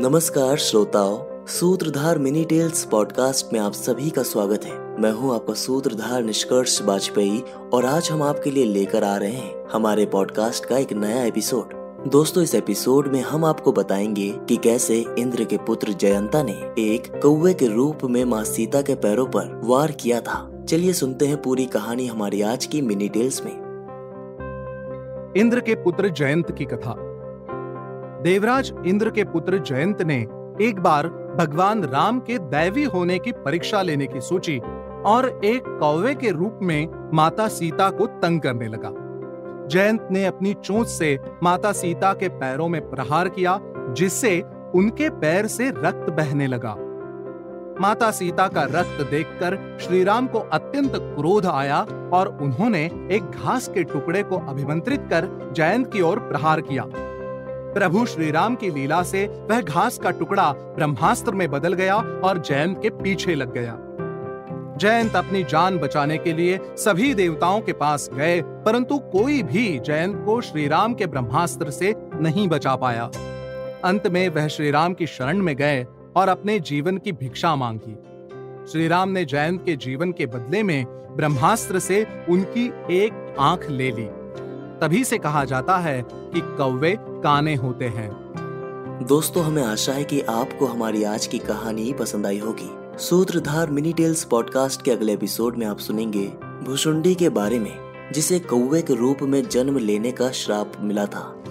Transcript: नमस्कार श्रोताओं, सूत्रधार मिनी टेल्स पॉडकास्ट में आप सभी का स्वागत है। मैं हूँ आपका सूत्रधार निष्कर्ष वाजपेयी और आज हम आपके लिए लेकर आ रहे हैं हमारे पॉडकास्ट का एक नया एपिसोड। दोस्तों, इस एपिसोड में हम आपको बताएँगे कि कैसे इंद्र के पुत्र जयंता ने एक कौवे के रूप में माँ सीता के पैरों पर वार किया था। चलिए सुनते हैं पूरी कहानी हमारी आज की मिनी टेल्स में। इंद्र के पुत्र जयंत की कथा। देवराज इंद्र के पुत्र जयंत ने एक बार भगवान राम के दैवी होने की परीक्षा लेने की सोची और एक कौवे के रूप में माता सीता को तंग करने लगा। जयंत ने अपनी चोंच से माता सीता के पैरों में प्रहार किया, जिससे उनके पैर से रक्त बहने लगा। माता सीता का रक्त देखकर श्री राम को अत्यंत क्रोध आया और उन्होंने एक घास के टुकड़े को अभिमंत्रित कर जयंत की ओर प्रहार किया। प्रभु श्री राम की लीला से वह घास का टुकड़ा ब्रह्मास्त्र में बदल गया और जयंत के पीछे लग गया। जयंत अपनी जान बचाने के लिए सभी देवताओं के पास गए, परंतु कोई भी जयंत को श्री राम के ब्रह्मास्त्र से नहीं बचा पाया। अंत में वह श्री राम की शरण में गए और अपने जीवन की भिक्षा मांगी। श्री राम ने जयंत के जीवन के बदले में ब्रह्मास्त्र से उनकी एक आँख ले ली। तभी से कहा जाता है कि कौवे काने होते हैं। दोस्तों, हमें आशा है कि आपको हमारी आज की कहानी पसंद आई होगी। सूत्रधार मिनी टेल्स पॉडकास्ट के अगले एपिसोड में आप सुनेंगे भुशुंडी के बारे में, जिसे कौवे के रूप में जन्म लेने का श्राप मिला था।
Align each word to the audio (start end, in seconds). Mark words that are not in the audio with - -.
नमस्कार 0.00 0.56
श्रोताओं, 0.56 1.46
सूत्रधार 1.46 2.18
मिनी 2.18 2.44
टेल्स 2.44 2.84
पॉडकास्ट 2.84 3.52
में 3.52 3.60
आप 3.60 3.72
सभी 3.72 4.10
का 4.10 4.22
स्वागत 4.22 4.64
है। 4.64 5.00
मैं 5.00 5.12
हूँ 5.12 5.34
आपका 5.34 5.54
सूत्रधार 5.54 6.22
निष्कर्ष 6.22 6.82
वाजपेयी 6.82 7.42
और 7.72 7.84
आज 7.84 8.10
हम 8.10 8.22
आपके 8.22 8.50
लिए 8.50 8.64
लेकर 8.64 9.04
आ 9.04 9.16
रहे 9.16 9.32
हैं 9.32 9.68
हमारे 9.72 10.06
पॉडकास्ट 10.06 10.64
का 10.64 10.78
एक 10.78 10.92
नया 10.92 11.24
एपिसोड। 11.24 11.68
दोस्तों, 12.10 12.42
इस 12.42 12.54
एपिसोड 12.54 13.12
में 13.12 13.20
हम 13.20 13.44
आपको 13.44 13.72
बताएँगे 13.72 14.30
कि 14.48 14.56
कैसे 14.56 15.04
इंद्र 15.18 15.44
के 15.44 15.56
पुत्र 15.56 15.92
जयंता 15.92 16.42
ने 16.42 16.72
एक 16.78 17.22
कौवे 17.22 17.54
के 17.54 17.66
रूप 17.66 17.98
में 18.04 18.24
माँ 18.24 18.44
सीता 18.44 18.82
के 18.82 18.94
पैरों 18.94 19.26
पर 19.26 19.60
वार 19.64 19.92
किया 19.92 20.20
था। 20.20 20.64
चलिए 20.68 20.92
सुनते 20.92 21.26
हैं 21.26 21.42
पूरी 21.42 21.66
कहानी 21.66 22.06
हमारी 22.06 22.42
आज 22.42 22.66
की 22.66 22.80
मिनी 22.80 23.08
टेल्स 23.08 23.44
में। 23.44 23.64
इंद्र 25.36 25.60
के 25.60 25.74
पुत्र 25.74 26.08
जयंत 26.08 26.52
की 26.52 26.64
कथा। 26.64 27.13
देवराज 28.24 28.72
इंद्र 28.86 29.10
के 29.10 29.24
पुत्र 29.24 29.58
जयंत 29.58 30.02
ने 30.02 30.16
एक 30.60 30.78
बार 30.80 31.08
भगवान 31.38 31.84
राम 31.84 32.20
के 32.20 32.38
दैवी 32.38 32.84
होने 32.84 33.18
की 33.18 33.32
परीक्षा 33.32 33.82
लेने 33.82 34.06
की 34.06 34.20
सोची 34.20 34.58
और 35.06 35.28
एक 35.44 35.64
कौवे 35.80 36.14
के 36.14 36.30
रूप 36.30 36.58
में 36.62 37.10
माता 37.14 37.48
सीता 37.48 37.90
को 37.90 38.06
तंग 38.06 38.40
करने 38.40 38.68
लगा। 38.68 38.92
जयंत 39.68 40.08
ने 40.10 40.24
अपनी 40.26 40.54
चोंच 40.54 40.86
से 40.86 41.18
माता 41.42 41.72
सीता 41.72 42.12
के 42.12 42.28
पैरों 42.28 42.68
में 42.68 42.80
प्रहार 42.90 43.28
किया, 43.28 43.58
जिससे 43.92 44.40
उनके 44.74 45.10
पैर 45.10 45.46
से 45.46 45.70
रक्त 45.70 46.10
बहने 46.10 46.46
लगा। 46.46 46.74
माता 47.80 48.10
सीता 48.10 48.48
का 48.48 48.64
रक्त 48.64 49.06
देखकर 49.10 49.78
श्री 49.80 50.04
राम 50.04 50.26
को 50.26 50.38
अत्यंत 50.38 50.92
क्रोध 50.96 51.46
आया 51.46 51.86
और 52.12 52.38
उन्होंने 52.42 52.84
एक 53.12 53.30
घास 53.44 53.68
के 53.68 53.84
टुकड़े 53.84 54.22
को 54.22 54.38
अभिमंत्रित 54.48 55.08
कर 55.12 55.52
जयंत 55.56 55.92
की 55.92 56.00
ओर 56.00 56.18
प्रहार 56.18 56.60
किया। 56.60 56.86
प्रभु 57.74 58.06
श्री 58.06 58.30
राम 58.30 58.54
की 58.54 58.70
लीला 58.70 59.02
से 59.02 59.26
वह 59.26 59.60
घास 59.60 59.98
का 59.98 60.10
टुकड़ा 60.10 60.52
ब्रह्मास्त्र 60.52 61.32
में 61.32 61.50
बदल 61.50 61.72
गया 61.72 61.96
और 61.96 62.38
जयंत 62.38 62.82
के 62.82 62.90
पीछे 62.90 63.34
लग 63.34 63.52
गया। 63.52 63.76
जयंत 64.78 65.16
अपनी 65.16 65.44
जान 65.44 65.78
बचाने 65.78 66.18
के 66.18 66.32
लिए 66.32 66.58
सभी 66.76 67.14
देवताओं 67.14 67.60
के 67.60 67.72
पास 67.72 68.10
गए, 68.14 68.40
परंतु 68.42 68.98
कोई 68.98 69.42
भी 69.42 69.78
जयंत 69.78 70.22
को 70.24 70.40
श्री 70.40 70.68
राम 70.68 70.94
के 70.94 71.06
ब्रह्मास्त्र 71.06 71.70
से 71.70 71.94
नहीं 72.14 72.48
बचा 72.48 72.76
पाया। 72.76 73.10
अंत 73.84 74.06
में 74.06 74.28
वह 74.28 74.48
श्री 74.48 74.70
राम 74.70 74.94
की 74.94 75.06
शरण 75.06 75.38
में 75.38 75.56
गए 75.56 75.86
और 76.16 76.28
अपने 76.28 76.60
जीवन 76.60 76.98
की 76.98 77.12
भिक्षा 77.12 77.56
मांगी। 77.56 77.96
श्री 78.72 78.88
राम 78.88 79.08
ने 79.08 79.24
जयंत 79.24 79.64
के 79.64 79.76
जीवन 79.76 80.12
के 80.12 80.26
बदले 80.26 80.62
में 80.62 80.84
ब्रह्मास्त्र 81.16 81.78
से 81.78 82.06
उनकी 82.28 82.72
एक 82.90 83.36
आँख 83.38 83.70
ले 83.70 83.90
ली। 83.90 84.08
तभी 84.80 85.04
से 85.04 85.18
कहा 85.18 85.44
जाता 85.44 85.78
है 85.78 86.02
कि 86.12 86.40
कौवे 86.40 86.96
काने 87.00 87.54
होते 87.54 87.84
हैं। 87.84 88.24
दोस्तों, 89.08 89.44
हमें 89.44 89.62
आशा 89.62 89.92
है 89.92 90.04
कि 90.04 90.20
आपको 90.20 90.66
हमारी 90.66 91.04
आज 91.04 91.26
की 91.26 91.38
कहानी 91.38 91.92
पसंद 91.92 92.26
आई 92.26 92.38
होगी। 92.38 92.98
सूत्रधार 92.98 93.70
मिनी 93.70 93.92
टेल्स 93.92 94.24
पॉडकास्ट 94.24 94.82
के 94.82 94.90
अगले 94.90 95.12
एपिसोड 95.12 95.56
में 95.56 95.66
आप 95.66 95.78
सुनेंगे 95.78 96.26
भुशुंडी 96.64 97.14
के 97.14 97.28
बारे 97.28 97.58
में, 97.58 97.76
जिसे 98.12 98.38
कौवे 98.38 98.82
के 98.82 98.94
रूप 98.94 99.18
में 99.22 99.48
जन्म 99.48 99.78
लेने 99.78 100.12
का 100.12 100.30
श्राप 100.30 100.72
मिला 100.80 101.06
था। 101.06 101.44